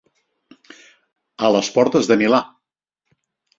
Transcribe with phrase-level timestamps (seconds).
[1.49, 2.43] A les portes de Milà.